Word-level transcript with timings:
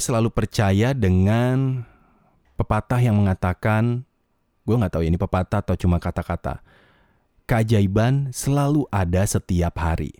selalu 0.00 0.32
percaya 0.32 0.96
dengan 0.96 1.86
pepatah 2.58 2.98
yang 2.98 3.18
mengatakan, 3.18 4.02
gue 4.66 4.74
nggak 4.74 4.92
tahu 4.94 5.02
ya, 5.06 5.10
ini 5.12 5.18
pepatah 5.20 5.62
atau 5.62 5.78
cuma 5.78 6.02
kata-kata. 6.02 6.62
Keajaiban 7.48 8.28
selalu 8.34 8.84
ada 8.92 9.24
setiap 9.24 9.78
hari. 9.80 10.12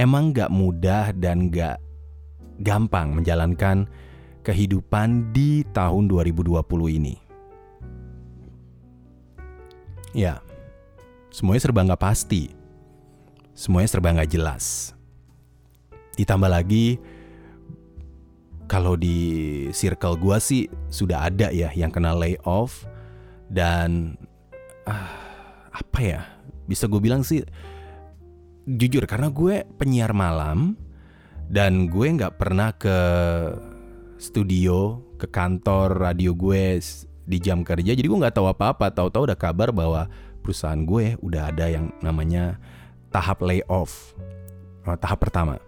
Emang 0.00 0.32
gak 0.32 0.48
mudah 0.48 1.12
dan 1.12 1.52
gak 1.52 1.76
gampang 2.56 3.12
menjalankan 3.12 3.84
kehidupan 4.40 5.30
di 5.36 5.62
tahun 5.76 6.08
2020 6.08 6.56
ini. 6.96 7.20
Ya, 10.16 10.40
semuanya 11.28 11.60
serba 11.60 11.84
gak 11.84 12.00
pasti. 12.00 12.52
Semuanya 13.52 13.92
serba 13.92 14.16
gak 14.16 14.32
jelas. 14.32 14.96
Ditambah 16.16 16.48
lagi, 16.48 16.96
kalau 18.72 18.96
di 18.96 19.68
circle 19.76 20.16
gue 20.16 20.36
sih 20.40 20.64
sudah 20.88 21.28
ada 21.28 21.52
ya 21.52 21.68
yang 21.76 21.92
kena 21.92 22.16
layoff 22.16 22.88
dan 23.52 24.16
ah, 24.88 25.12
apa 25.76 26.00
ya 26.00 26.20
bisa 26.64 26.88
gue 26.88 26.96
bilang 26.96 27.20
sih 27.20 27.44
jujur 28.64 29.04
karena 29.04 29.28
gue 29.28 29.68
penyiar 29.76 30.16
malam 30.16 30.80
dan 31.52 31.92
gue 31.92 32.16
nggak 32.16 32.40
pernah 32.40 32.72
ke 32.72 32.96
studio 34.16 35.04
ke 35.20 35.28
kantor 35.28 36.00
radio 36.00 36.32
gue 36.32 36.80
di 37.22 37.38
jam 37.38 37.62
kerja. 37.62 37.92
Jadi 37.92 38.08
gue 38.08 38.18
nggak 38.18 38.34
tahu 38.34 38.48
apa-apa. 38.50 38.88
Tahu-tahu 38.90 39.30
udah 39.30 39.38
kabar 39.38 39.68
bahwa 39.70 40.08
perusahaan 40.40 40.80
gue 40.80 41.20
udah 41.20 41.52
ada 41.52 41.68
yang 41.68 41.92
namanya 42.00 42.56
tahap 43.12 43.44
layoff 43.44 44.16
oh, 44.88 44.96
tahap 44.96 45.20
pertama. 45.20 45.60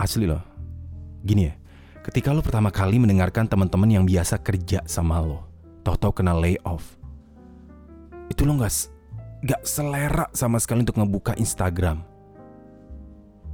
Asli 0.00 0.24
loh 0.24 0.49
Gini 1.20 1.52
ya, 1.52 1.54
ketika 2.00 2.32
lo 2.32 2.40
pertama 2.40 2.72
kali 2.72 2.96
mendengarkan 2.96 3.44
teman-teman 3.44 3.92
yang 3.92 4.04
biasa 4.08 4.40
kerja 4.40 4.80
sama 4.88 5.20
lo, 5.20 5.44
tahu-tahu 5.84 6.24
kena 6.24 6.32
layoff, 6.32 6.96
itu 8.32 8.48
lo 8.48 8.56
nggak 8.56 8.72
nggak 9.44 9.62
selera 9.64 10.26
sama 10.32 10.56
sekali 10.56 10.80
untuk 10.80 10.96
ngebuka 10.96 11.36
Instagram, 11.36 12.00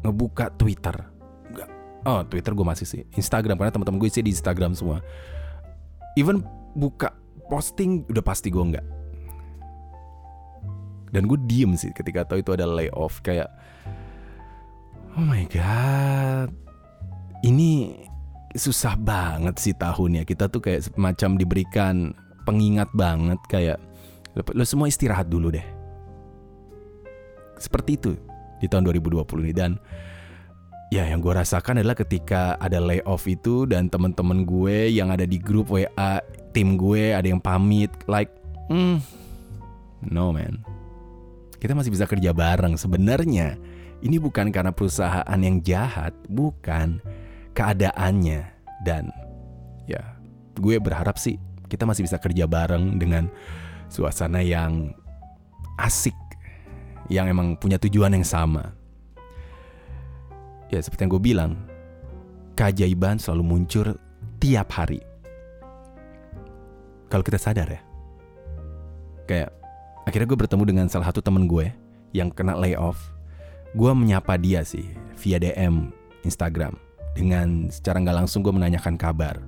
ngebuka 0.07 0.55
Twitter, 0.55 0.95
nggak, 1.51 1.69
oh 2.07 2.23
Twitter 2.31 2.53
gue 2.55 2.67
masih 2.67 2.87
sih, 2.87 3.03
Instagram 3.19 3.59
karena 3.59 3.75
teman-teman 3.75 3.99
gue 3.99 4.11
sih 4.15 4.23
di 4.23 4.31
Instagram 4.31 4.79
semua, 4.79 5.03
even 6.15 6.47
buka 6.79 7.19
posting 7.51 8.07
udah 8.07 8.23
pasti 8.23 8.47
gue 8.47 8.63
nggak, 8.63 8.87
dan 11.11 11.23
gue 11.27 11.39
diem 11.51 11.75
sih 11.75 11.91
ketika 11.91 12.23
tahu 12.31 12.47
itu 12.47 12.55
ada 12.55 12.63
layoff 12.63 13.19
kayak, 13.27 13.51
oh 15.19 15.27
my 15.27 15.43
god 15.51 16.66
ini 17.45 17.93
susah 18.57 18.97
banget 18.97 19.61
sih 19.61 19.75
tahunnya. 19.77 20.25
Kita 20.25 20.49
tuh 20.49 20.65
kayak 20.65 20.93
semacam 20.93 21.31
diberikan 21.37 21.95
pengingat 22.49 22.89
banget 22.97 23.41
kayak 23.51 23.79
lo 24.37 24.65
semua 24.65 24.89
istirahat 24.89 25.29
dulu 25.29 25.53
deh. 25.53 25.67
Seperti 27.57 27.97
itu 27.97 28.13
di 28.61 28.67
tahun 28.69 28.89
2020 28.89 29.25
ini 29.49 29.53
dan 29.53 29.77
ya 30.89 31.03
yang 31.09 31.19
gue 31.19 31.35
rasakan 31.35 31.83
adalah 31.83 31.99
ketika 31.99 32.55
ada 32.63 32.79
layoff 32.79 33.27
itu 33.27 33.67
dan 33.67 33.91
teman-teman 33.91 34.47
gue 34.47 34.93
yang 34.93 35.11
ada 35.11 35.27
di 35.27 35.37
grup 35.37 35.75
WA 35.75 36.23
tim 36.55 36.79
gue 36.79 37.13
ada 37.13 37.27
yang 37.27 37.43
pamit 37.43 37.91
like 38.07 38.31
hmm, 38.71 39.03
no 40.07 40.31
man 40.31 40.63
kita 41.59 41.75
masih 41.75 41.91
bisa 41.91 42.07
kerja 42.07 42.31
bareng 42.31 42.79
sebenarnya 42.79 43.59
ini 44.05 44.17
bukan 44.23 44.55
karena 44.55 44.71
perusahaan 44.71 45.41
yang 45.41 45.59
jahat 45.65 46.15
bukan 46.31 47.03
keadaannya 47.57 48.45
dan 48.85 49.09
ya 49.89 50.05
gue 50.61 50.77
berharap 50.77 51.17
sih 51.17 51.41
kita 51.73 51.89
masih 51.89 52.05
bisa 52.05 52.21
kerja 52.21 52.45
bareng 52.45 53.01
dengan 53.01 53.33
suasana 53.89 54.45
yang 54.45 54.93
asik 55.81 56.15
yang 57.09 57.31
emang 57.31 57.55
punya 57.59 57.79
tujuan 57.79 58.15
yang 58.15 58.27
sama. 58.27 58.75
Ya 60.67 60.83
seperti 60.83 61.07
yang 61.07 61.13
gue 61.15 61.23
bilang, 61.23 61.53
keajaiban 62.59 63.23
selalu 63.23 63.43
muncul 63.47 63.95
tiap 64.43 64.75
hari. 64.75 64.99
Kalau 67.07 67.23
kita 67.23 67.39
sadar 67.39 67.71
ya. 67.71 67.83
Kayak 69.31 69.55
akhirnya 70.07 70.27
gue 70.27 70.39
bertemu 70.39 70.63
dengan 70.67 70.87
salah 70.91 71.11
satu 71.11 71.23
temen 71.23 71.47
gue 71.47 71.71
yang 72.11 72.31
kena 72.35 72.59
layoff. 72.59 72.99
Gue 73.75 73.95
menyapa 73.95 74.35
dia 74.39 74.67
sih 74.67 74.87
via 75.19 75.39
DM 75.39 75.95
Instagram 76.27 76.86
dengan 77.17 77.73
secara 77.73 78.05
nggak 78.05 78.17
langsung 78.25 78.45
gue 78.45 78.53
menanyakan 78.53 79.01
kabar 79.01 79.41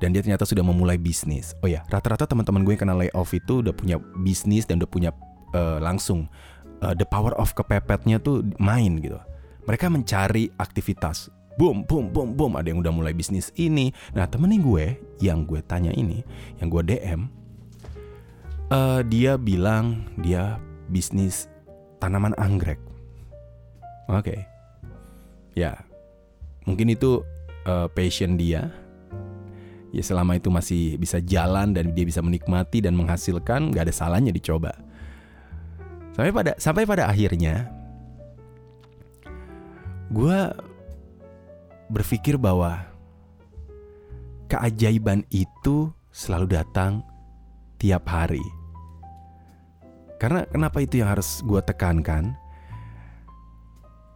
dan 0.00 0.16
dia 0.16 0.24
ternyata 0.24 0.48
sudah 0.48 0.64
memulai 0.64 0.96
bisnis. 0.96 1.52
Oh 1.60 1.68
ya, 1.68 1.84
rata-rata 1.92 2.24
teman-teman 2.24 2.64
gue 2.64 2.72
yang 2.72 2.82
kena 2.88 2.96
layoff 2.96 3.36
itu 3.36 3.60
udah 3.60 3.76
punya 3.76 4.00
bisnis 4.24 4.64
dan 4.64 4.80
udah 4.80 4.88
punya 4.88 5.10
uh, 5.52 5.76
langsung 5.76 6.24
uh, 6.80 6.96
the 6.96 7.04
power 7.04 7.36
of 7.36 7.52
kepepetnya 7.52 8.16
tuh 8.16 8.40
main 8.56 8.96
gitu. 9.04 9.20
Mereka 9.68 9.92
mencari 9.92 10.48
aktivitas. 10.56 11.28
Boom, 11.60 11.84
boom, 11.84 12.08
boom, 12.08 12.32
boom. 12.32 12.56
Ada 12.56 12.72
yang 12.72 12.80
udah 12.80 12.88
mulai 12.96 13.12
bisnis 13.12 13.52
ini. 13.60 13.92
Nah 14.16 14.24
temenin 14.24 14.64
gue 14.64 14.96
yang 15.20 15.44
gue 15.44 15.60
tanya 15.68 15.92
ini, 15.92 16.24
yang 16.56 16.72
gue 16.72 16.80
DM, 16.80 17.28
uh, 18.72 19.04
dia 19.04 19.36
bilang 19.36 20.08
dia 20.24 20.56
bisnis 20.88 21.44
tanaman 22.00 22.32
anggrek. 22.40 22.80
Oke, 24.10 24.32
okay. 24.32 24.40
ya 25.54 25.89
mungkin 26.64 26.92
itu 26.92 27.24
uh, 27.64 27.88
passion 27.92 28.36
dia. 28.36 28.72
Ya 29.90 30.02
selama 30.06 30.38
itu 30.38 30.54
masih 30.54 30.94
bisa 31.02 31.18
jalan 31.18 31.74
dan 31.74 31.90
dia 31.90 32.06
bisa 32.06 32.22
menikmati 32.22 32.78
dan 32.78 32.94
menghasilkan 32.94 33.74
nggak 33.74 33.90
ada 33.90 33.94
salahnya 33.94 34.30
dicoba. 34.30 34.70
Sampai 36.14 36.30
pada 36.30 36.52
sampai 36.62 36.86
pada 36.86 37.10
akhirnya 37.10 37.66
gue 40.10 40.38
berpikir 41.90 42.38
bahwa 42.38 42.86
keajaiban 44.46 45.26
itu 45.34 45.90
selalu 46.14 46.54
datang 46.54 47.02
tiap 47.78 48.06
hari. 48.06 48.42
Karena 50.22 50.44
kenapa 50.46 50.84
itu 50.84 51.00
yang 51.00 51.10
harus 51.16 51.40
gue 51.42 51.58
tekankan? 51.64 52.36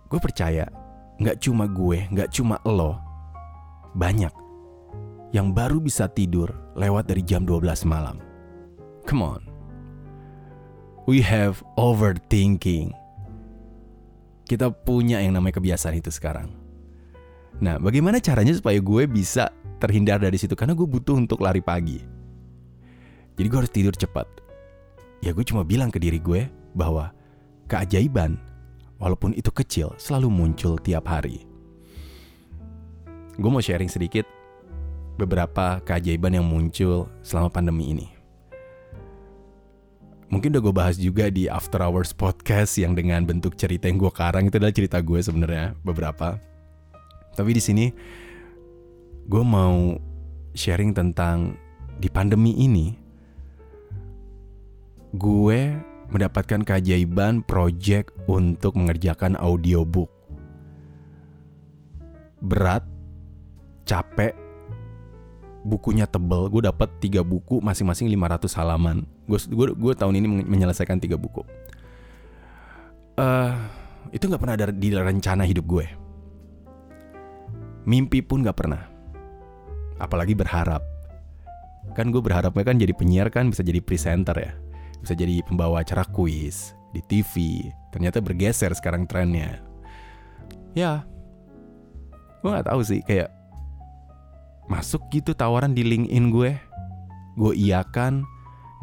Gue 0.06 0.20
percaya 0.20 0.68
Nggak 1.22 1.46
cuma 1.46 1.70
gue, 1.70 2.10
nggak 2.10 2.30
cuma 2.34 2.58
lo. 2.66 2.98
Banyak 3.94 4.34
yang 5.34 5.50
baru 5.50 5.82
bisa 5.82 6.06
tidur 6.06 6.50
lewat 6.78 7.10
dari 7.10 7.22
jam 7.26 7.42
12 7.42 7.86
malam. 7.86 8.22
Come 9.06 9.22
on. 9.22 9.42
We 11.10 11.20
have 11.20 11.60
overthinking. 11.76 12.94
Kita 14.46 14.70
punya 14.72 15.18
yang 15.20 15.36
namanya 15.36 15.58
kebiasaan 15.58 15.98
itu 15.98 16.08
sekarang. 16.14 16.54
Nah, 17.58 17.78
bagaimana 17.78 18.18
caranya 18.18 18.54
supaya 18.54 18.78
gue 18.78 19.06
bisa 19.06 19.50
terhindar 19.78 20.22
dari 20.22 20.38
situ? 20.38 20.54
Karena 20.54 20.74
gue 20.74 20.86
butuh 20.86 21.18
untuk 21.18 21.42
lari 21.42 21.60
pagi. 21.60 21.98
Jadi 23.34 23.46
gue 23.46 23.58
harus 23.58 23.74
tidur 23.74 23.94
cepat. 23.94 24.26
Ya 25.22 25.34
gue 25.34 25.44
cuma 25.46 25.66
bilang 25.66 25.90
ke 25.90 25.98
diri 25.98 26.22
gue 26.22 26.46
bahwa 26.78 27.10
keajaiban 27.66 28.38
walaupun 28.98 29.34
itu 29.34 29.50
kecil, 29.50 29.94
selalu 29.98 30.30
muncul 30.30 30.78
tiap 30.78 31.08
hari. 31.10 31.46
Gue 33.34 33.50
mau 33.50 33.62
sharing 33.62 33.90
sedikit 33.90 34.26
beberapa 35.18 35.82
keajaiban 35.82 36.38
yang 36.38 36.46
muncul 36.46 37.10
selama 37.22 37.50
pandemi 37.50 37.90
ini. 37.90 38.06
Mungkin 40.34 40.50
udah 40.50 40.62
gue 40.66 40.74
bahas 40.74 40.96
juga 40.98 41.30
di 41.30 41.46
After 41.46 41.78
Hours 41.78 42.10
Podcast 42.10 42.74
yang 42.80 42.98
dengan 42.98 43.22
bentuk 43.22 43.54
cerita 43.54 43.86
yang 43.86 44.02
gue 44.02 44.10
karang 44.10 44.50
itu 44.50 44.58
adalah 44.58 44.74
cerita 44.74 44.98
gue 44.98 45.20
sebenarnya 45.22 45.78
beberapa. 45.86 46.42
Tapi 47.38 47.50
di 47.54 47.62
sini 47.62 47.86
gue 49.30 49.44
mau 49.46 49.94
sharing 50.54 50.90
tentang 50.90 51.54
di 52.02 52.10
pandemi 52.10 52.54
ini 52.58 52.94
gue 55.14 55.60
mendapatkan 56.12 56.62
keajaiban 56.64 57.40
project 57.44 58.12
untuk 58.28 58.76
mengerjakan 58.76 59.38
audiobook. 59.40 60.10
Berat, 62.44 62.84
capek, 63.88 64.36
bukunya 65.64 66.04
tebel. 66.04 66.52
Gue 66.52 66.62
dapat 66.68 66.92
tiga 67.00 67.24
buku 67.24 67.60
masing-masing 67.64 68.12
500 68.12 68.58
halaman. 68.60 69.08
Gue 69.28 69.92
tahun 69.96 70.20
ini 70.20 70.26
menyelesaikan 70.44 71.00
tiga 71.00 71.16
buku. 71.16 71.40
Uh, 73.14 73.54
itu 74.10 74.26
nggak 74.26 74.42
pernah 74.42 74.56
ada 74.58 74.66
di 74.74 74.88
rencana 74.92 75.46
hidup 75.48 75.64
gue. 75.64 75.86
Mimpi 77.88 78.20
pun 78.20 78.44
nggak 78.44 78.58
pernah. 78.58 78.82
Apalagi 79.96 80.36
berharap. 80.36 80.82
Kan 81.96 82.12
gue 82.12 82.20
berharapnya 82.20 82.64
kan 82.64 82.76
jadi 82.80 82.92
penyiar 82.96 83.28
kan 83.28 83.52
bisa 83.52 83.60
jadi 83.60 83.84
presenter 83.84 84.36
ya 84.40 84.63
bisa 85.04 85.14
jadi 85.14 85.44
pembawa 85.44 85.84
acara 85.84 86.08
kuis 86.08 86.72
di 86.96 87.04
TV. 87.04 87.68
Ternyata 87.92 88.24
bergeser 88.24 88.72
sekarang 88.72 89.04
trennya. 89.04 89.60
Ya, 90.74 91.06
gue 92.44 92.52
nggak 92.52 92.68
tahu 92.68 92.80
sih 92.84 93.00
kayak 93.04 93.32
masuk 94.68 95.00
gitu 95.08 95.32
tawaran 95.32 95.72
di 95.72 95.80
LinkedIn 95.80 96.28
gue 96.28 96.52
gue 97.40 97.52
iakan 97.68 98.24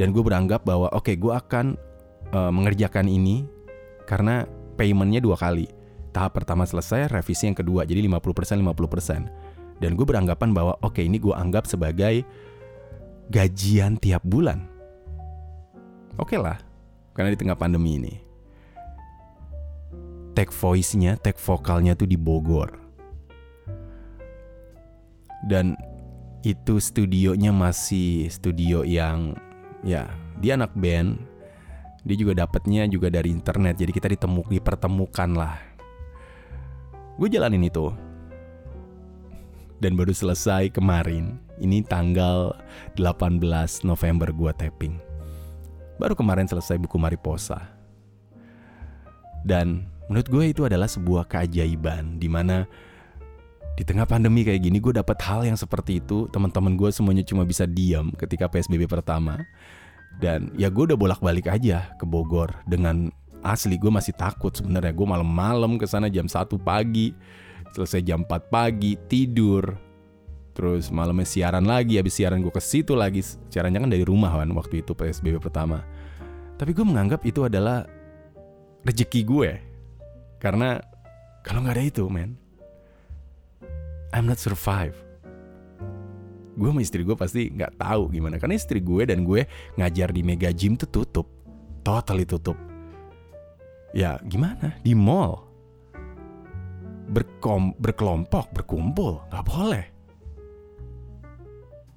dan 0.01 0.07
gue 0.09 0.23
beranggap 0.25 0.65
bahwa 0.65 0.89
oke 0.93 1.09
okay, 1.09 1.15
gue 1.17 1.29
akan 1.29 1.77
uh, 2.33 2.49
mengerjakan 2.49 3.05
ini 3.05 3.45
karena 4.09 4.49
paymentnya 4.81 5.21
dua 5.21 5.37
kali 5.37 5.69
tahap 6.09 6.41
pertama 6.41 6.65
selesai 6.65 7.09
revisi 7.13 7.49
yang 7.49 7.57
kedua 7.57 7.85
jadi 7.85 8.01
50% 8.01 8.61
50% 8.65 9.77
dan 9.77 9.91
gue 9.93 10.05
beranggapan 10.05 10.49
bahwa 10.57 10.73
oke 10.81 10.97
okay, 10.97 11.05
ini 11.05 11.21
gue 11.21 11.33
anggap 11.33 11.69
sebagai 11.69 12.25
gajian 13.29 14.01
tiap 14.01 14.25
bulan 14.25 14.70
oke 16.21 16.29
okay 16.29 16.37
lah 16.37 16.61
karena 17.17 17.33
di 17.33 17.39
tengah 17.41 17.57
pandemi 17.57 17.97
ini 17.97 18.31
tag 20.31 20.49
voice-nya, 20.49 21.19
tag 21.19 21.35
vokalnya 21.37 21.93
tuh 21.93 22.07
di 22.07 22.15
Bogor. 22.15 22.71
Dan 25.45 25.75
itu 26.41 26.81
studionya 26.81 27.53
masih 27.53 28.29
studio 28.29 28.81
yang 28.81 29.35
ya 29.85 30.09
dia 30.39 30.57
anak 30.57 30.73
band. 30.73 31.19
Dia 32.01 32.17
juga 32.17 32.33
dapatnya 32.33 32.89
juga 32.89 33.13
dari 33.13 33.29
internet. 33.29 33.77
Jadi 33.77 33.91
kita 33.93 34.09
ditemuk 34.09 34.49
dipertemukan 34.49 35.29
lah. 35.37 35.61
Gue 37.21 37.29
jalanin 37.29 37.61
itu. 37.61 37.93
Dan 39.77 39.93
baru 39.93 40.09
selesai 40.09 40.73
kemarin. 40.73 41.37
Ini 41.61 41.85
tanggal 41.85 42.57
18 42.97 43.37
November 43.85 44.33
gue 44.33 44.49
tapping. 44.57 45.10
Baru 46.01 46.17
kemarin 46.17 46.49
selesai 46.49 46.81
buku 46.81 46.97
Mariposa. 46.97 47.61
Dan 49.45 49.85
menurut 50.09 50.25
gue 50.25 50.43
itu 50.49 50.61
adalah 50.65 50.89
sebuah 50.89 51.29
keajaiban 51.29 52.17
di 52.17 52.25
mana 52.25 52.65
di 53.77 53.85
tengah 53.85 54.09
pandemi 54.09 54.41
kayak 54.41 54.65
gini 54.65 54.81
gue 54.81 54.97
dapat 54.97 55.21
hal 55.21 55.45
yang 55.45 55.53
seperti 55.53 56.01
itu. 56.01 56.25
Teman-teman 56.33 56.73
gue 56.73 56.89
semuanya 56.89 57.21
cuma 57.21 57.45
bisa 57.45 57.69
diam 57.69 58.09
ketika 58.17 58.49
psbb 58.49 58.89
pertama. 58.89 59.45
Dan 60.17 60.49
ya 60.57 60.73
gue 60.73 60.89
udah 60.89 60.97
bolak-balik 60.97 61.45
aja 61.45 61.93
ke 62.01 62.05
Bogor 62.09 62.49
dengan 62.65 63.13
asli 63.45 63.77
gue 63.77 63.93
masih 63.93 64.17
takut 64.17 64.49
sebenarnya. 64.57 64.97
Gue 64.97 65.05
malam-malam 65.05 65.77
ke 65.77 65.85
sana 65.85 66.09
jam 66.09 66.25
1 66.25 66.49
pagi 66.65 67.13
selesai 67.77 68.01
jam 68.01 68.25
4 68.25 68.49
pagi 68.49 68.97
tidur 69.05 69.90
terus 70.61 70.93
malamnya 70.93 71.25
siaran 71.25 71.65
lagi 71.65 71.97
habis 71.97 72.21
siaran 72.21 72.37
gue 72.37 72.53
ke 72.53 72.61
situ 72.61 72.93
lagi. 72.93 73.25
Siarannya 73.25 73.81
kan 73.81 73.89
dari 73.89 74.05
rumah 74.05 74.29
kan 74.29 74.45
waktu 74.53 74.85
itu 74.85 74.93
psbb 74.93 75.41
pertama. 75.41 75.81
Tapi 76.53 76.69
gue 76.77 76.85
menganggap 76.85 77.25
itu 77.25 77.41
adalah 77.41 77.81
rezeki 78.85 79.25
gue 79.25 79.51
karena 80.37 80.77
kalau 81.41 81.65
nggak 81.65 81.81
ada 81.81 81.85
itu 81.89 82.05
men 82.13 82.37
I'm 84.13 84.29
not 84.29 84.37
survive. 84.37 84.93
Gue 86.53 86.69
sama 86.69 86.85
istri 86.85 87.01
gue 87.01 87.17
pasti 87.17 87.49
nggak 87.49 87.81
tahu 87.81 88.13
gimana. 88.13 88.37
Karena 88.37 88.53
istri 88.53 88.85
gue 88.85 89.01
dan 89.09 89.25
gue 89.25 89.49
ngajar 89.81 90.13
di 90.13 90.21
mega 90.21 90.53
gym 90.53 90.77
tuh 90.77 90.93
tutup. 90.93 91.25
Totally 91.81 92.29
tutup. 92.29 92.59
Ya 93.97 94.21
gimana? 94.29 94.77
Di 94.85 94.93
mall. 94.93 95.41
Berkom 97.09 97.73
berkelompok 97.81 98.53
berkumpul. 98.53 99.25
Nggak 99.33 99.45
boleh 99.49 99.85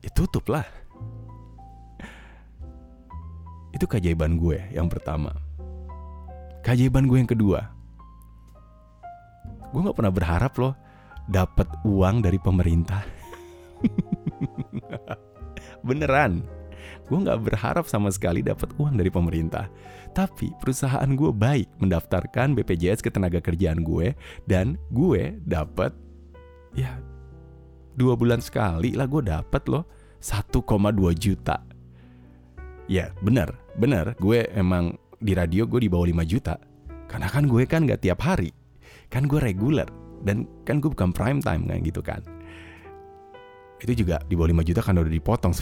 ya 0.05 0.13
tutup 0.13 0.45
lah. 0.53 0.69
Itu 3.73 3.89
keajaiban 3.89 4.37
gue 4.37 4.61
yang 4.77 4.93
pertama. 4.93 5.33
Keajaiban 6.61 7.09
gue 7.09 7.19
yang 7.25 7.31
kedua. 7.33 7.73
Gue 9.73 9.81
nggak 9.81 9.97
pernah 9.97 10.15
berharap 10.15 10.53
loh 10.61 10.77
dapat 11.25 11.67
uang 11.89 12.21
dari 12.21 12.37
pemerintah. 12.37 13.01
Beneran. 15.89 16.45
Gue 17.05 17.19
nggak 17.21 17.41
berharap 17.41 17.85
sama 17.89 18.13
sekali 18.13 18.45
dapat 18.45 18.77
uang 18.77 19.01
dari 19.01 19.09
pemerintah. 19.09 19.73
Tapi 20.15 20.55
perusahaan 20.63 21.11
gue 21.11 21.35
baik 21.35 21.83
mendaftarkan 21.83 22.55
BPJS 22.55 23.03
ketenaga 23.03 23.43
kerjaan 23.43 23.83
gue 23.83 24.15
dan 24.47 24.79
gue 24.95 25.35
dapat 25.43 25.91
ya 26.79 27.03
dua 27.95 28.19
bulan 28.19 28.43
sekali 28.43 28.95
lah 28.95 29.07
gue 29.07 29.23
dapat 29.23 29.63
loh 29.71 29.85
1,2 30.25 30.65
juta. 31.17 31.57
Ya 32.89 33.13
bener, 33.21 33.53
bener 33.77 34.17
gue 34.21 34.45
emang 34.53 34.97
di 35.21 35.33
radio 35.33 35.65
gue 35.65 35.85
di 35.85 35.91
bawah 35.91 36.09
5 36.09 36.25
juta. 36.29 36.57
Karena 37.09 37.29
kan 37.29 37.45
gue 37.47 37.63
kan 37.69 37.85
gak 37.85 38.03
tiap 38.03 38.25
hari. 38.25 38.51
Kan 39.13 39.29
gue 39.29 39.41
reguler. 39.41 39.87
Dan 40.25 40.49
kan 40.65 40.81
gue 40.81 40.89
bukan 40.89 41.13
prime 41.13 41.41
time 41.45 41.69
kan 41.69 41.79
gitu 41.85 42.01
kan. 42.01 42.21
Itu 43.81 43.93
juga 43.93 44.21
di 44.25 44.37
bawah 44.37 44.53
5 44.53 44.69
juta 44.69 44.81
kan 44.81 44.97
udah 44.97 45.13
dipotong. 45.13 45.53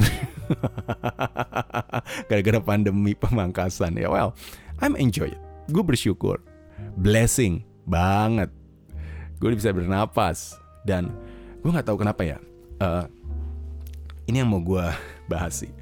Gara-gara 2.31 2.61
pandemi 2.63 3.19
pemangkasan. 3.19 3.99
Ya 3.99 4.07
well, 4.07 4.39
I'm 4.79 4.95
enjoy 4.95 5.35
it. 5.35 5.43
Gue 5.71 5.83
bersyukur. 5.83 6.39
Blessing 6.99 7.67
banget. 7.87 8.51
Gue 9.43 9.55
bisa 9.59 9.75
bernapas. 9.75 10.55
Dan 10.87 11.11
gue 11.63 11.71
gak 11.71 11.87
tahu 11.87 12.03
kenapa 12.03 12.23
ya. 12.27 12.39
Uh, 12.83 13.07
ini 14.27 14.43
yang 14.43 14.51
mau 14.51 14.59
gue 14.59 14.83
bahas 15.33 15.63
sih. 15.63 15.73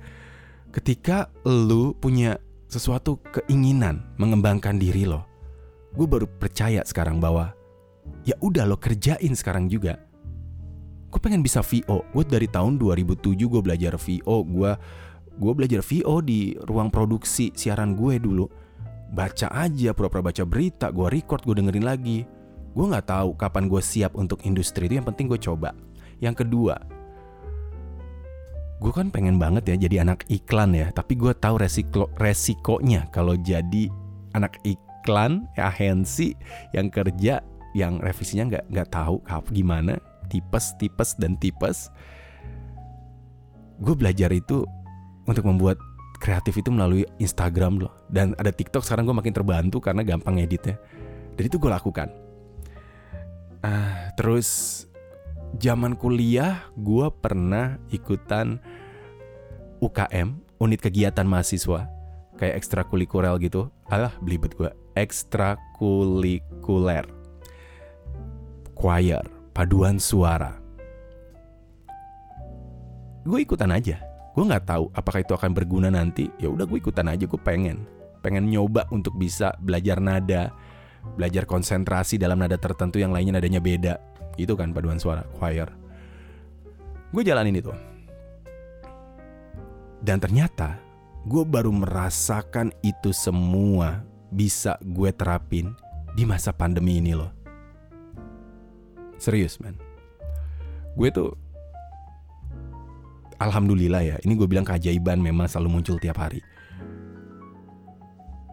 Ketika 0.71 1.33
lu 1.43 1.97
punya 1.97 2.39
sesuatu 2.71 3.19
keinginan 3.35 4.07
mengembangkan 4.21 4.79
diri 4.79 5.09
lo, 5.09 5.27
gue 5.97 6.07
baru 6.07 6.31
percaya 6.31 6.87
sekarang 6.87 7.19
bahwa 7.19 7.51
ya 8.23 8.39
udah 8.39 8.69
lo 8.69 8.79
kerjain 8.79 9.35
sekarang 9.35 9.67
juga. 9.67 9.99
Gue 11.11 11.19
pengen 11.19 11.43
bisa 11.43 11.59
VO. 11.59 12.07
Gue 12.15 12.23
dari 12.23 12.47
tahun 12.47 12.79
2007 12.79 13.35
gue 13.35 13.61
belajar 13.65 13.99
VO. 13.99 14.47
Gue 14.47 14.71
gue 15.41 15.53
belajar 15.57 15.81
VO 15.83 16.23
di 16.23 16.55
ruang 16.69 16.93
produksi 16.93 17.51
siaran 17.57 17.99
gue 17.99 18.23
dulu. 18.23 18.47
Baca 19.11 19.51
aja, 19.51 19.91
pura-pura 19.91 20.31
baca 20.31 20.47
berita, 20.47 20.95
gue 20.95 21.11
record, 21.11 21.43
gue 21.43 21.59
dengerin 21.59 21.83
lagi. 21.83 22.23
Gue 22.73 22.87
nggak 22.87 23.11
tahu 23.11 23.35
kapan 23.35 23.67
gue 23.67 23.83
siap 23.83 24.15
untuk 24.15 24.43
industri 24.47 24.87
itu. 24.87 24.99
Yang 25.03 25.15
penting 25.15 25.27
gue 25.27 25.41
coba. 25.43 25.75
Yang 26.21 26.45
kedua, 26.45 26.77
gue 28.81 28.93
kan 28.97 29.13
pengen 29.13 29.37
banget 29.37 29.77
ya 29.77 29.77
jadi 29.77 30.09
anak 30.09 30.25
iklan 30.33 30.73
ya 30.73 30.89
tapi 30.97 31.13
gue 31.13 31.37
tahu 31.37 31.61
resiko 31.61 32.09
resikonya 32.17 33.05
kalau 33.13 33.37
jadi 33.37 33.93
anak 34.33 34.57
iklan 34.65 35.45
ya 35.53 35.69
agensi 35.69 36.33
yang 36.73 36.89
kerja 36.89 37.45
yang 37.77 38.01
revisinya 38.01 38.57
nggak 38.57 38.65
nggak 38.73 38.89
tahu 38.89 39.21
gimana 39.53 40.01
tipes 40.33 40.73
tipes 40.81 41.13
dan 41.21 41.37
tipes 41.37 41.93
gue 43.85 43.93
belajar 43.93 44.33
itu 44.33 44.65
untuk 45.29 45.45
membuat 45.45 45.77
kreatif 46.17 46.57
itu 46.57 46.73
melalui 46.73 47.05
Instagram 47.21 47.85
loh 47.85 47.93
dan 48.09 48.33
ada 48.41 48.49
TikTok 48.49 48.81
sekarang 48.81 49.05
gue 49.05 49.17
makin 49.17 49.37
terbantu 49.37 49.77
karena 49.85 50.01
gampang 50.01 50.41
editnya 50.41 50.81
dan 51.37 51.43
itu 51.45 51.61
gue 51.61 51.69
lakukan 51.69 52.09
uh, 53.65 54.13
terus 54.17 54.87
zaman 55.59 55.99
kuliah 55.99 56.71
gue 56.79 57.11
pernah 57.21 57.77
ikutan 57.91 58.63
UKM, 59.81 60.37
unit 60.61 60.85
kegiatan 60.85 61.25
mahasiswa, 61.25 61.89
kayak 62.37 62.61
ekstrakurikuler 62.61 63.33
gitu. 63.41 63.73
Alah, 63.89 64.13
belibet 64.21 64.53
gue. 64.57 64.71
Ekstrakurikuler. 64.93 67.09
Choir, 68.77 69.25
paduan 69.57 69.99
suara. 70.01 70.61
Gue 73.25 73.41
ikutan 73.45 73.71
aja. 73.73 74.01
Gue 74.37 74.45
nggak 74.49 74.67
tahu 74.69 74.91
apakah 74.97 75.21
itu 75.25 75.35
akan 75.37 75.55
berguna 75.57 75.91
nanti. 75.93 76.31
Ya 76.41 76.49
udah 76.53 76.67
gue 76.69 76.79
ikutan 76.81 77.09
aja. 77.09 77.27
Gue 77.29 77.41
pengen, 77.41 77.87
pengen 78.25 78.49
nyoba 78.49 78.87
untuk 78.93 79.15
bisa 79.17 79.53
belajar 79.61 80.01
nada, 80.01 80.53
belajar 81.17 81.45
konsentrasi 81.45 82.17
dalam 82.17 82.41
nada 82.41 82.57
tertentu 82.57 83.01
yang 83.01 83.13
lainnya 83.15 83.39
nadanya 83.39 83.61
beda. 83.63 83.95
Itu 84.39 84.57
kan 84.57 84.73
paduan 84.73 84.99
suara, 84.99 85.27
choir. 85.37 85.69
Gue 87.11 87.27
jalanin 87.27 87.59
itu 87.59 87.75
dan 90.01 90.17
ternyata 90.17 90.81
gue 91.29 91.45
baru 91.45 91.69
merasakan 91.69 92.73
itu 92.81 93.13
semua 93.13 94.01
bisa 94.33 94.81
gue 94.81 95.13
terapin 95.13 95.77
di 96.17 96.25
masa 96.25 96.57
pandemi 96.57 96.97
ini 96.97 97.13
loh. 97.13 97.29
Serius 99.21 99.61
man. 99.61 99.77
Gue 100.97 101.13
tuh 101.13 101.37
Alhamdulillah 103.41 104.05
ya, 104.05 104.17
ini 104.21 104.37
gue 104.37 104.45
bilang 104.45 104.69
keajaiban 104.69 105.17
memang 105.17 105.49
selalu 105.49 105.81
muncul 105.81 105.97
tiap 105.97 106.21
hari. 106.21 106.45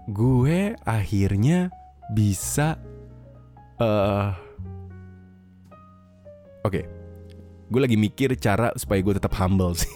Gue 0.08 0.72
akhirnya 0.88 1.68
bisa 2.12 2.80
uh, 3.82 4.32
Oke, 6.66 6.84
okay, 6.84 6.86
gue 7.72 7.80
lagi 7.80 7.96
mikir 7.96 8.36
cara 8.36 8.76
supaya 8.76 9.00
gue 9.00 9.16
tetap 9.16 9.32
humble 9.40 9.72
sih 9.72 9.94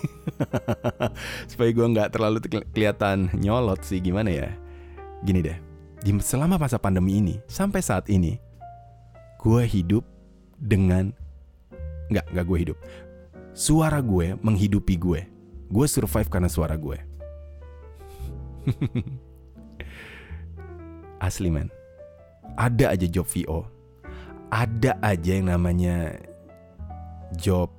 supaya 1.51 1.67
gue 1.75 1.83
nggak 1.83 2.15
terlalu 2.15 2.39
kelihatan 2.71 3.27
nyolot 3.35 3.83
sih 3.83 3.99
gimana 3.99 4.31
ya 4.31 4.49
gini 5.27 5.43
deh 5.43 5.59
di 5.99 6.15
selama 6.23 6.55
masa 6.55 6.79
pandemi 6.79 7.19
ini 7.19 7.43
sampai 7.51 7.83
saat 7.83 8.07
ini 8.07 8.39
gue 9.43 9.63
hidup 9.67 10.07
dengan 10.55 11.11
Nggak, 12.11 12.25
nggak 12.35 12.45
gue 12.45 12.57
hidup. 12.59 12.77
Suara 13.55 14.03
gue 14.03 14.35
menghidupi 14.43 14.99
gue. 14.99 15.23
Gue 15.71 15.87
survive 15.87 16.27
karena 16.27 16.51
suara 16.51 16.75
gue. 16.75 16.99
Asli 21.25 21.47
men. 21.47 21.71
Ada 22.55 22.93
aja 22.93 23.07
job 23.07 23.27
VO. 23.27 23.67
Ada 24.51 24.99
aja 24.99 25.31
yang 25.31 25.47
namanya 25.49 26.19
job 27.35 27.71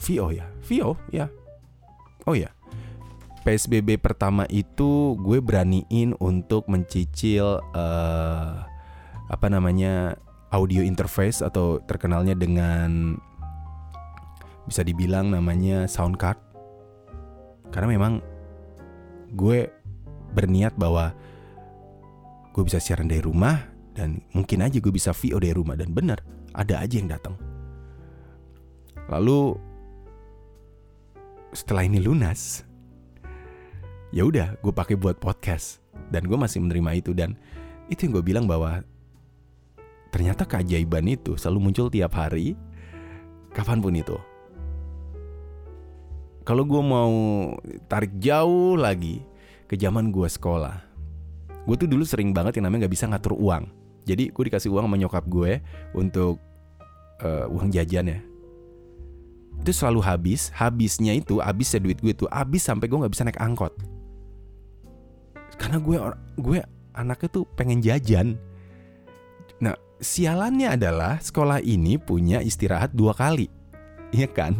VO 0.00 0.32
ya. 0.32 0.46
VO 0.64 0.96
ya. 1.12 1.26
Oh 2.24 2.34
ya. 2.34 2.50
PSBB 3.46 4.02
pertama 4.02 4.42
itu 4.50 5.14
gue 5.22 5.38
beraniin 5.38 6.18
untuk 6.18 6.66
mencicil 6.66 7.62
uh, 7.78 8.66
apa 9.30 9.46
namanya 9.46 10.18
audio 10.50 10.82
interface 10.82 11.46
atau 11.46 11.78
terkenalnya 11.86 12.34
dengan 12.34 13.14
bisa 14.66 14.82
dibilang 14.82 15.30
namanya 15.30 15.86
sound 15.86 16.18
card 16.18 16.42
karena 17.70 17.94
memang 17.94 18.18
gue 19.30 19.70
berniat 20.34 20.74
bahwa 20.74 21.14
gue 22.50 22.62
bisa 22.66 22.82
siaran 22.82 23.06
dari 23.06 23.22
rumah 23.22 23.75
dan 23.96 24.20
mungkin 24.36 24.60
aja 24.60 24.76
gue 24.76 24.92
bisa 24.92 25.16
VO 25.16 25.40
dari 25.40 25.56
rumah. 25.56 25.72
Dan 25.72 25.96
benar 25.96 26.20
ada 26.52 26.84
aja 26.84 26.94
yang 27.00 27.08
datang. 27.08 27.32
Lalu 29.08 29.56
setelah 31.56 31.88
ini 31.88 32.04
lunas 32.04 32.60
ya 34.12 34.28
udah 34.28 34.60
gue 34.60 34.72
pakai 34.76 35.00
buat 35.00 35.16
podcast. 35.16 35.80
Dan 36.12 36.28
gue 36.28 36.36
masih 36.36 36.60
menerima 36.60 36.90
itu. 37.00 37.16
Dan 37.16 37.40
itu 37.88 38.04
yang 38.04 38.20
gue 38.20 38.24
bilang 38.24 38.44
bahwa 38.44 38.84
ternyata 40.12 40.44
keajaiban 40.44 41.08
itu 41.08 41.40
selalu 41.40 41.72
muncul 41.72 41.88
tiap 41.88 42.12
hari 42.12 42.52
kapan 43.56 43.80
pun 43.80 43.96
itu. 43.96 44.16
Kalau 46.44 46.62
gue 46.62 46.82
mau 46.84 47.16
tarik 47.88 48.14
jauh 48.20 48.76
lagi 48.76 49.24
ke 49.66 49.74
zaman 49.74 50.14
gue 50.14 50.28
sekolah 50.30 50.86
gue 51.66 51.74
tuh 51.74 51.90
dulu 51.90 52.06
sering 52.06 52.30
banget 52.30 52.58
yang 52.58 52.70
namanya 52.70 52.86
nggak 52.86 52.94
bisa 52.94 53.10
ngatur 53.10 53.34
uang 53.34 53.66
jadi 54.06 54.30
gue 54.30 54.44
dikasih 54.46 54.70
uang 54.70 54.86
sama 54.86 54.96
nyokap 54.96 55.26
gue 55.26 55.58
untuk 55.98 56.38
uh, 57.26 57.50
uang 57.50 57.74
jajan 57.74 58.06
ya. 58.06 58.18
Itu 59.66 59.74
selalu 59.74 60.00
habis. 60.06 60.54
Habisnya 60.54 61.10
itu 61.18 61.42
habisnya 61.42 61.82
duit 61.82 61.98
gue 61.98 62.14
itu 62.14 62.30
habis 62.30 62.62
sampai 62.62 62.86
gue 62.86 63.02
nggak 63.02 63.12
bisa 63.12 63.26
naik 63.26 63.42
angkot. 63.42 63.74
Karena 65.58 65.82
gue 65.82 65.96
gue 66.38 66.58
anaknya 66.94 67.28
tuh 67.34 67.44
pengen 67.58 67.82
jajan. 67.82 68.38
Nah 69.58 69.74
sialannya 69.98 70.78
adalah 70.78 71.18
sekolah 71.18 71.58
ini 71.58 71.98
punya 71.98 72.38
istirahat 72.38 72.94
dua 72.94 73.10
kali. 73.10 73.50
Iya 74.14 74.30
kan? 74.30 74.54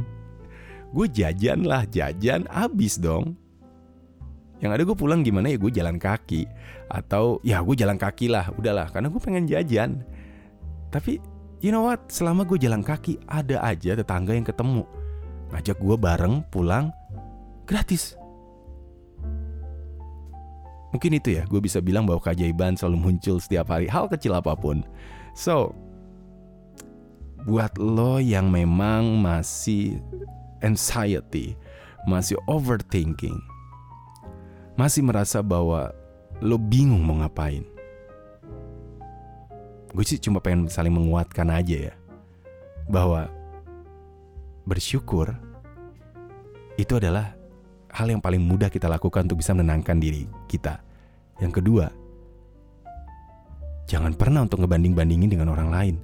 Gue 0.90 1.06
jajan 1.06 1.62
lah 1.62 1.86
jajan 1.86 2.50
abis 2.50 2.98
dong 2.98 3.38
yang 4.60 4.72
ada 4.72 4.82
gue 4.88 4.96
pulang 4.96 5.20
gimana 5.20 5.52
ya 5.52 5.58
gue 5.60 5.72
jalan 5.72 6.00
kaki. 6.00 6.48
Atau 6.88 7.42
ya 7.44 7.60
gue 7.60 7.76
jalan 7.76 8.00
kaki 8.00 8.32
lah 8.32 8.48
udahlah 8.56 8.88
karena 8.88 9.12
gue 9.12 9.20
pengen 9.20 9.44
jajan. 9.44 10.00
Tapi 10.88 11.20
you 11.60 11.74
know 11.74 11.84
what? 11.84 12.08
Selama 12.08 12.48
gue 12.48 12.56
jalan 12.56 12.80
kaki 12.80 13.20
ada 13.28 13.60
aja 13.60 13.98
tetangga 13.98 14.32
yang 14.32 14.46
ketemu. 14.46 14.84
Ngajak 15.52 15.76
gue 15.78 15.96
bareng 15.98 16.34
pulang 16.48 16.90
gratis. 17.68 18.16
Mungkin 20.94 21.18
itu 21.18 21.36
ya, 21.36 21.44
gue 21.44 21.60
bisa 21.60 21.82
bilang 21.82 22.08
bahwa 22.08 22.24
keajaiban 22.24 22.72
selalu 22.72 22.96
muncul 22.96 23.36
setiap 23.36 23.68
hari, 23.68 23.84
hal 23.84 24.08
kecil 24.08 24.32
apa 24.32 24.56
pun. 24.56 24.80
So, 25.36 25.76
buat 27.44 27.76
lo 27.76 28.16
yang 28.16 28.48
memang 28.48 29.20
masih 29.20 30.00
anxiety, 30.64 31.52
masih 32.08 32.40
overthinking, 32.48 33.36
masih 34.76 35.00
merasa 35.02 35.40
bahwa 35.40 35.90
lo 36.44 36.60
bingung 36.60 37.00
mau 37.00 37.16
ngapain. 37.24 37.64
Gue 39.96 40.04
sih 40.04 40.20
cuma 40.20 40.44
pengen 40.44 40.68
saling 40.68 40.92
menguatkan 40.92 41.48
aja 41.48 41.90
ya. 41.90 41.94
Bahwa 42.86 43.32
bersyukur 44.68 45.32
itu 46.76 46.92
adalah 47.00 47.32
hal 47.88 48.12
yang 48.12 48.20
paling 48.20 48.44
mudah 48.44 48.68
kita 48.68 48.84
lakukan 48.92 49.24
untuk 49.24 49.40
bisa 49.40 49.56
menenangkan 49.56 49.96
diri 49.96 50.28
kita. 50.44 50.84
Yang 51.40 51.64
kedua, 51.64 51.88
jangan 53.88 54.12
pernah 54.12 54.44
untuk 54.44 54.60
ngebanding-bandingin 54.60 55.32
dengan 55.32 55.56
orang 55.56 55.72
lain. 55.72 55.96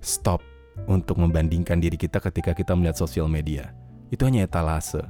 Stop 0.00 0.40
untuk 0.88 1.20
membandingkan 1.20 1.76
diri 1.76 2.00
kita 2.00 2.20
ketika 2.24 2.56
kita 2.56 2.72
melihat 2.72 2.96
sosial 2.96 3.28
media. 3.28 3.76
Itu 4.08 4.24
hanya 4.24 4.48
etalase. 4.48 5.04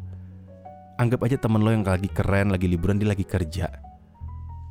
Anggap 0.97 1.29
aja 1.29 1.37
temen 1.37 1.61
lo 1.61 1.69
yang 1.69 1.85
lagi 1.85 2.09
keren, 2.09 2.49
lagi 2.49 2.65
liburan, 2.65 2.97
dia 2.97 3.13
lagi 3.13 3.29
kerja. 3.29 3.69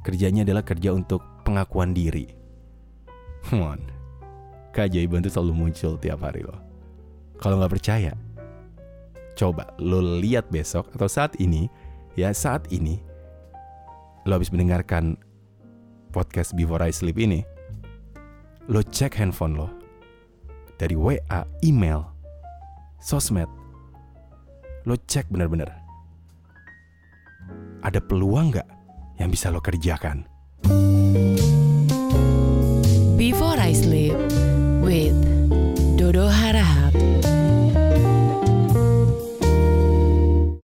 Kerjanya 0.01 0.41
adalah 0.41 0.65
kerja 0.65 0.89
untuk 0.89 1.21
pengakuan 1.45 1.93
diri. 1.93 2.25
Come 3.45 3.61
on. 3.61 3.81
Keajaiban 4.73 5.21
itu 5.21 5.29
selalu 5.29 5.53
muncul 5.53 6.01
tiap 6.01 6.25
hari 6.25 6.41
lo. 6.41 6.57
Kalau 7.37 7.61
nggak 7.61 7.77
percaya, 7.77 8.17
coba 9.37 9.69
lo 9.77 10.01
lihat 10.01 10.49
besok 10.49 10.89
atau 10.97 11.05
saat 11.05 11.37
ini, 11.37 11.69
ya 12.17 12.33
saat 12.33 12.65
ini, 12.73 12.97
lo 14.25 14.33
habis 14.33 14.49
mendengarkan 14.49 15.21
podcast 16.09 16.57
Before 16.57 16.81
I 16.81 16.89
Sleep 16.89 17.21
ini, 17.21 17.45
lo 18.65 18.81
cek 18.81 19.13
handphone 19.21 19.61
lo 19.61 19.69
dari 20.81 20.97
WA, 20.97 21.45
email, 21.61 22.01
sosmed, 22.97 23.47
lo 24.89 24.97
cek 25.05 25.29
bener-bener 25.29 25.84
ada 27.85 28.01
peluang 28.01 28.49
nggak 28.49 28.69
yang 29.21 29.29
bisa 29.29 29.53
lo 29.53 29.61
kerjakan? 29.61 30.25
Before 33.13 33.61
I 33.61 33.77
sleep 33.77 34.17